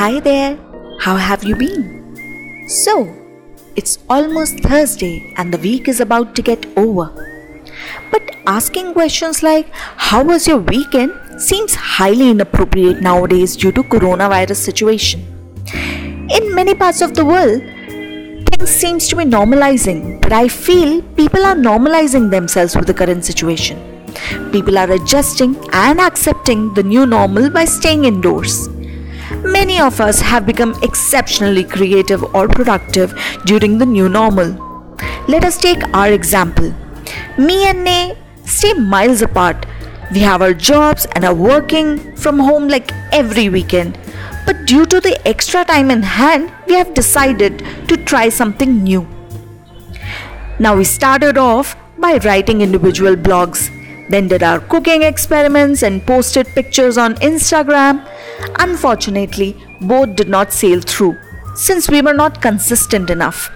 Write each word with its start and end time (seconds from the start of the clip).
Hi 0.00 0.18
there, 0.18 0.58
how 0.98 1.16
have 1.16 1.44
you 1.44 1.54
been? 1.54 2.66
So, 2.66 3.14
it's 3.76 3.98
almost 4.08 4.60
Thursday 4.60 5.34
and 5.36 5.52
the 5.52 5.58
week 5.58 5.88
is 5.88 6.00
about 6.00 6.34
to 6.36 6.40
get 6.40 6.64
over. 6.78 7.04
But 8.10 8.34
asking 8.46 8.94
questions 8.94 9.42
like, 9.42 9.68
How 9.74 10.24
was 10.24 10.48
your 10.48 10.56
weekend? 10.56 11.12
seems 11.36 11.74
highly 11.74 12.30
inappropriate 12.30 13.02
nowadays 13.02 13.54
due 13.56 13.72
to 13.72 13.82
coronavirus 13.82 14.56
situation. 14.56 15.20
In 16.30 16.54
many 16.54 16.74
parts 16.74 17.02
of 17.02 17.14
the 17.14 17.26
world, 17.26 17.60
things 18.48 18.70
seems 18.70 19.06
to 19.08 19.16
be 19.16 19.24
normalizing, 19.24 20.18
but 20.22 20.32
I 20.32 20.48
feel 20.48 21.02
people 21.20 21.44
are 21.44 21.54
normalizing 21.54 22.30
themselves 22.30 22.74
with 22.74 22.86
the 22.86 22.94
current 22.94 23.26
situation. 23.26 23.78
People 24.50 24.78
are 24.78 24.90
adjusting 24.92 25.56
and 25.74 26.00
accepting 26.00 26.72
the 26.72 26.82
new 26.82 27.04
normal 27.04 27.50
by 27.50 27.66
staying 27.66 28.06
indoors. 28.06 28.70
Many 29.30 29.78
of 29.78 30.00
us 30.00 30.20
have 30.20 30.44
become 30.44 30.74
exceptionally 30.82 31.64
creative 31.64 32.22
or 32.34 32.48
productive 32.48 33.14
during 33.44 33.78
the 33.78 33.86
new 33.86 34.08
normal. 34.08 34.56
Let 35.28 35.44
us 35.44 35.56
take 35.56 35.82
our 35.94 36.08
example. 36.08 36.74
Me 37.38 37.64
and 37.68 37.84
Nay 37.84 38.18
stay 38.44 38.72
miles 38.74 39.22
apart. 39.22 39.66
We 40.12 40.20
have 40.20 40.42
our 40.42 40.52
jobs 40.52 41.06
and 41.14 41.24
are 41.24 41.34
working 41.34 42.16
from 42.16 42.38
home 42.38 42.66
like 42.66 42.90
every 43.12 43.48
weekend. 43.48 43.96
But 44.46 44.66
due 44.66 44.84
to 44.86 45.00
the 45.00 45.16
extra 45.26 45.64
time 45.64 45.90
in 45.90 46.02
hand, 46.02 46.52
we 46.66 46.74
have 46.74 46.92
decided 46.94 47.64
to 47.88 47.96
try 47.96 48.28
something 48.30 48.82
new. 48.82 49.06
Now, 50.58 50.76
we 50.76 50.84
started 50.84 51.38
off 51.38 51.76
by 51.98 52.18
writing 52.24 52.60
individual 52.60 53.14
blogs, 53.14 53.70
then 54.10 54.26
did 54.26 54.42
our 54.42 54.58
cooking 54.58 55.02
experiments 55.02 55.82
and 55.82 56.04
posted 56.04 56.46
pictures 56.48 56.98
on 56.98 57.14
Instagram. 57.16 58.04
Unfortunately, 58.58 59.56
both 59.80 60.16
did 60.16 60.28
not 60.28 60.52
sail 60.52 60.80
through 60.80 61.16
since 61.54 61.88
we 61.88 62.02
were 62.02 62.14
not 62.14 62.40
consistent 62.40 63.10
enough. 63.10 63.50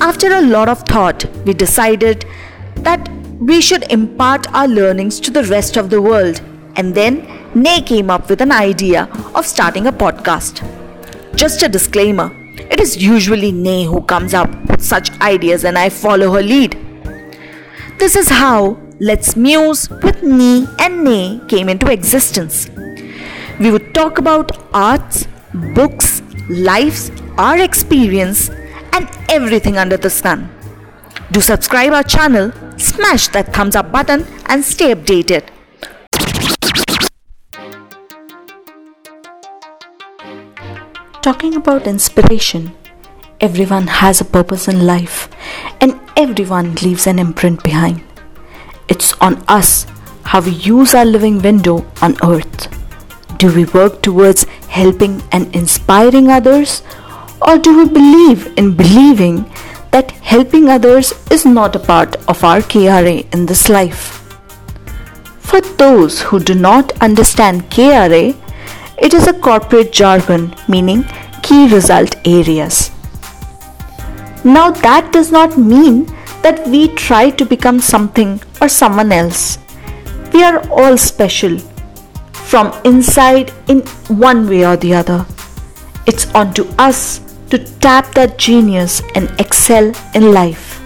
After 0.00 0.32
a 0.32 0.42
lot 0.42 0.68
of 0.68 0.82
thought, 0.82 1.24
we 1.44 1.54
decided 1.54 2.24
that 2.76 3.08
we 3.38 3.60
should 3.60 3.90
impart 3.92 4.52
our 4.54 4.68
learnings 4.68 5.20
to 5.20 5.30
the 5.30 5.44
rest 5.44 5.76
of 5.76 5.90
the 5.90 6.00
world. 6.00 6.40
And 6.76 6.94
then 6.94 7.26
Nay 7.54 7.82
came 7.82 8.10
up 8.10 8.28
with 8.30 8.40
an 8.40 8.52
idea 8.52 9.04
of 9.34 9.46
starting 9.46 9.86
a 9.86 9.92
podcast. 9.92 10.64
Just 11.36 11.62
a 11.62 11.68
disclaimer 11.68 12.30
it 12.70 12.78
is 12.78 12.96
usually 13.02 13.50
Nay 13.52 13.84
who 13.84 14.00
comes 14.02 14.32
up 14.32 14.48
with 14.70 14.82
such 14.82 15.10
ideas, 15.20 15.64
and 15.64 15.76
I 15.76 15.88
follow 15.88 16.32
her 16.32 16.42
lead. 16.42 16.76
This 17.98 18.14
is 18.16 18.28
how 18.28 18.78
Let's 19.00 19.34
Muse 19.34 19.90
with 19.90 20.22
Nee 20.22 20.66
and 20.78 21.04
Nay 21.04 21.40
came 21.48 21.68
into 21.68 21.90
existence. 21.90 22.70
We 23.60 23.70
would 23.70 23.92
talk 23.92 24.16
about 24.16 24.56
arts, 24.72 25.26
books, 25.74 26.22
lives, 26.48 27.12
our 27.36 27.58
experience, 27.58 28.48
and 28.94 29.06
everything 29.28 29.76
under 29.76 29.98
the 29.98 30.08
sun. 30.08 30.48
Do 31.30 31.42
subscribe 31.42 31.92
our 31.92 32.02
channel, 32.02 32.52
smash 32.78 33.28
that 33.28 33.52
thumbs 33.52 33.76
up 33.76 33.92
button, 33.92 34.26
and 34.46 34.64
stay 34.64 34.94
updated. 34.94 35.44
Talking 41.20 41.54
about 41.56 41.86
inspiration, 41.86 42.74
everyone 43.42 43.88
has 43.88 44.22
a 44.22 44.24
purpose 44.24 44.68
in 44.68 44.86
life 44.86 45.28
and 45.82 46.00
everyone 46.16 46.76
leaves 46.76 47.06
an 47.06 47.18
imprint 47.18 47.62
behind. 47.62 48.02
It's 48.88 49.12
on 49.20 49.44
us 49.48 49.86
how 50.24 50.40
we 50.40 50.52
use 50.52 50.94
our 50.94 51.04
living 51.04 51.42
window 51.42 51.84
on 52.00 52.16
earth. 52.24 52.79
Do 53.40 53.50
we 53.54 53.64
work 53.64 54.02
towards 54.02 54.44
helping 54.68 55.22
and 55.32 55.56
inspiring 55.56 56.28
others? 56.28 56.82
Or 57.40 57.56
do 57.56 57.74
we 57.78 57.88
believe 57.88 58.52
in 58.58 58.76
believing 58.76 59.50
that 59.92 60.10
helping 60.32 60.68
others 60.68 61.14
is 61.30 61.46
not 61.46 61.74
a 61.74 61.78
part 61.78 62.16
of 62.28 62.44
our 62.44 62.60
KRA 62.60 63.32
in 63.32 63.46
this 63.46 63.70
life? 63.70 64.02
For 65.38 65.62
those 65.62 66.20
who 66.20 66.38
do 66.38 66.54
not 66.54 66.92
understand 67.00 67.70
KRA, 67.70 68.36
it 68.98 69.14
is 69.14 69.26
a 69.26 69.32
corporate 69.32 69.90
jargon 69.90 70.54
meaning 70.68 71.04
key 71.42 71.66
result 71.72 72.16
areas. 72.26 72.90
Now, 74.44 74.70
that 74.70 75.12
does 75.14 75.32
not 75.32 75.56
mean 75.56 76.04
that 76.42 76.68
we 76.68 76.88
try 76.88 77.30
to 77.30 77.46
become 77.46 77.80
something 77.80 78.42
or 78.60 78.68
someone 78.68 79.12
else. 79.12 79.58
We 80.34 80.44
are 80.44 80.60
all 80.68 80.98
special 80.98 81.56
from 82.50 82.72
inside 82.84 83.52
in 83.68 83.78
one 84.08 84.48
way 84.48 84.66
or 84.66 84.76
the 84.76 84.92
other. 84.92 85.24
It's 86.04 86.26
on 86.34 86.52
to 86.54 86.66
us 86.82 87.20
to 87.48 87.58
tap 87.78 88.12
that 88.14 88.38
genius 88.38 89.02
and 89.14 89.30
excel 89.38 89.92
in 90.16 90.32
life. 90.32 90.80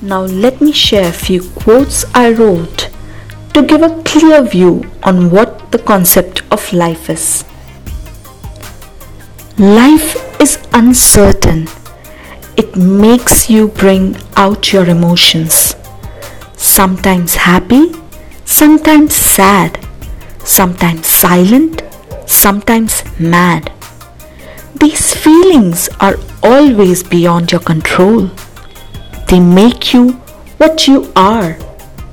Now, 0.00 0.22
let 0.22 0.62
me 0.62 0.72
share 0.72 1.10
a 1.10 1.12
few 1.12 1.42
quotes 1.50 2.06
I 2.14 2.32
wrote 2.32 2.88
to 3.52 3.60
give 3.60 3.82
a 3.82 4.02
clear 4.02 4.42
view 4.42 4.90
on 5.02 5.30
what 5.30 5.70
the 5.70 5.78
concept 5.78 6.42
of 6.50 6.72
life 6.72 7.10
is. 7.10 7.44
Life 9.58 10.16
is 10.40 10.58
uncertain. 10.72 11.68
It 12.56 12.74
makes 12.74 13.50
you 13.50 13.68
bring 13.68 14.16
out 14.36 14.72
your 14.72 14.86
emotions. 14.86 15.74
Sometimes 16.60 17.36
happy, 17.36 17.90
sometimes 18.44 19.16
sad, 19.16 19.78
sometimes 20.44 21.06
silent, 21.06 21.82
sometimes 22.26 23.02
mad. 23.18 23.72
These 24.78 25.14
feelings 25.14 25.88
are 26.00 26.16
always 26.42 27.02
beyond 27.02 27.50
your 27.50 27.62
control. 27.62 28.30
They 29.28 29.40
make 29.40 29.94
you 29.94 30.12
what 30.58 30.86
you 30.86 31.10
are, 31.16 31.56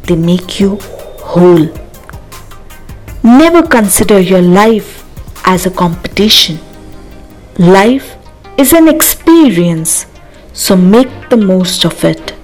they 0.04 0.16
make 0.16 0.62
you 0.62 0.78
whole. 1.22 1.68
Never 3.24 3.62
consider 3.68 4.22
your 4.22 4.42
life 4.42 5.04
as 5.44 5.66
a 5.66 5.72
competition. 5.72 6.58
Life 7.60 8.16
is 8.58 8.72
an 8.72 8.88
experience, 8.88 10.06
so 10.54 10.78
make 10.78 11.30
the 11.30 11.36
most 11.36 11.84
of 11.84 12.06
it. 12.06 12.37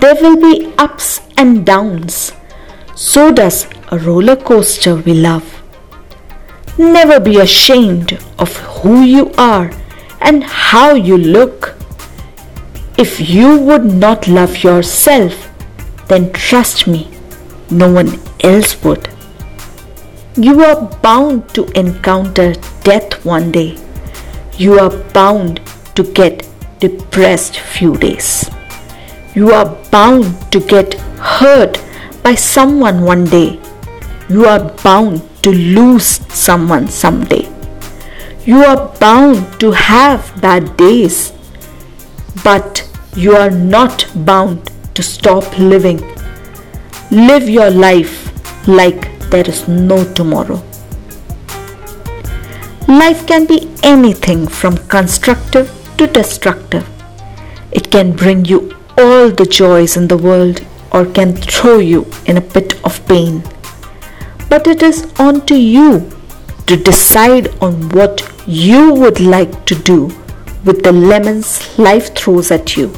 There 0.00 0.14
will 0.14 0.36
be 0.40 0.72
ups 0.78 1.20
and 1.36 1.66
downs. 1.66 2.32
So 2.94 3.30
does 3.30 3.66
a 3.88 3.98
roller 3.98 4.36
coaster 4.36 4.96
we 4.96 5.12
love. 5.12 5.62
Never 6.78 7.20
be 7.20 7.36
ashamed 7.38 8.18
of 8.38 8.56
who 8.56 9.02
you 9.02 9.30
are 9.36 9.70
and 10.20 10.42
how 10.42 10.94
you 10.94 11.18
look. 11.18 11.76
If 12.96 13.20
you 13.20 13.58
would 13.58 13.84
not 13.84 14.26
love 14.26 14.62
yourself, 14.64 15.48
then 16.08 16.32
trust 16.32 16.86
me, 16.86 17.10
no 17.70 17.92
one 17.92 18.18
else 18.40 18.82
would. 18.82 19.08
You 20.36 20.62
are 20.64 20.82
bound 21.02 21.52
to 21.54 21.66
encounter 21.78 22.54
death 22.84 23.22
one 23.24 23.52
day. 23.52 23.76
You 24.56 24.78
are 24.78 24.96
bound 25.12 25.60
to 25.94 26.04
get 26.04 26.48
depressed 26.78 27.58
few 27.58 27.96
days. 27.98 28.50
You 29.32 29.52
are 29.52 29.76
bound 29.92 30.50
to 30.50 30.58
get 30.58 30.94
hurt 31.18 31.80
by 32.24 32.34
someone 32.34 33.02
one 33.02 33.26
day. 33.26 33.60
You 34.28 34.46
are 34.46 34.72
bound 34.82 35.22
to 35.44 35.52
lose 35.52 36.06
someone 36.34 36.88
someday. 36.88 37.48
You 38.44 38.64
are 38.64 38.88
bound 38.98 39.60
to 39.60 39.70
have 39.70 40.40
bad 40.40 40.76
days. 40.76 41.32
But 42.42 42.88
you 43.14 43.36
are 43.36 43.50
not 43.50 44.04
bound 44.16 44.68
to 44.94 45.02
stop 45.02 45.56
living. 45.58 46.00
Live 47.12 47.48
your 47.48 47.70
life 47.70 48.32
like 48.66 49.30
there 49.30 49.48
is 49.48 49.68
no 49.68 50.02
tomorrow. 50.14 50.60
Life 52.88 53.28
can 53.28 53.46
be 53.46 53.70
anything 53.84 54.48
from 54.48 54.76
constructive 54.88 55.70
to 55.98 56.08
destructive. 56.08 56.88
It 57.70 57.92
can 57.92 58.10
bring 58.10 58.44
you 58.44 58.76
all 59.00 59.30
the 59.30 59.46
joys 59.46 59.96
in 59.96 60.08
the 60.08 60.16
world 60.16 60.64
or 60.92 61.06
can 61.06 61.34
throw 61.36 61.78
you 61.78 62.06
in 62.26 62.36
a 62.36 62.40
pit 62.40 62.74
of 62.84 63.04
pain. 63.06 63.42
But 64.48 64.66
it 64.66 64.82
is 64.82 65.12
on 65.18 65.46
to 65.46 65.56
you 65.56 66.10
to 66.66 66.76
decide 66.76 67.48
on 67.62 67.88
what 67.90 68.22
you 68.46 68.92
would 68.94 69.20
like 69.20 69.64
to 69.66 69.74
do 69.74 70.06
with 70.64 70.82
the 70.82 70.92
lemons 70.92 71.78
life 71.78 72.14
throws 72.14 72.50
at 72.50 72.76
you. 72.76 72.92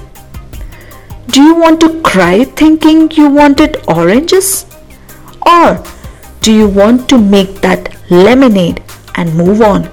Do 1.28 1.42
you 1.42 1.54
want 1.54 1.80
to 1.80 2.00
cry 2.02 2.44
thinking 2.44 3.10
you 3.12 3.30
wanted 3.30 3.82
oranges? 3.88 4.66
Or 5.46 5.82
do 6.40 6.52
you 6.52 6.68
want 6.68 7.08
to 7.10 7.18
make 7.18 7.60
that 7.60 7.96
lemonade 8.10 8.82
and 9.14 9.34
move 9.34 9.62
on? 9.62 9.88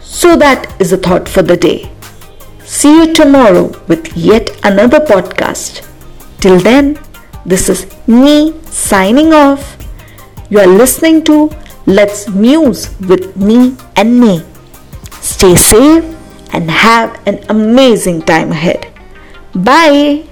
So 0.00 0.36
that 0.36 0.80
is 0.80 0.92
a 0.92 0.96
thought 0.96 1.28
for 1.28 1.42
the 1.42 1.56
day. 1.56 1.89
See 2.70 2.94
you 3.02 3.12
tomorrow 3.12 3.74
with 3.90 4.14
yet 4.16 4.54
another 4.62 5.00
podcast. 5.00 5.82
Till 6.38 6.62
then, 6.62 6.98
This 7.44 7.68
is 7.72 7.88
me 8.06 8.54
signing 8.68 9.32
off. 9.32 9.80
You 10.50 10.60
are 10.60 10.68
listening 10.70 11.24
to 11.24 11.50
Let's 11.86 12.28
Muse 12.28 12.94
with 13.00 13.34
Nee 13.34 13.74
and 13.96 14.20
Nay. 14.20 14.44
Stay 15.24 15.56
safe 15.56 16.04
and 16.52 16.70
have 16.70 17.18
an 17.26 17.42
amazing 17.48 18.22
time 18.22 18.52
ahead. 18.52 18.86
Bye. 19.56 20.29